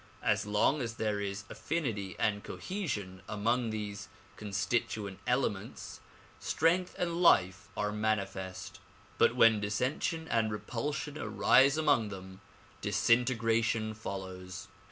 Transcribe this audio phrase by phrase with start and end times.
[0.23, 5.99] As long as there is affinity and cohesion among these constituent elements
[6.39, 8.79] strength and life are manifest
[9.19, 12.41] but when dissension and repulsion arise among them,
[12.81, 14.69] disintegration follows.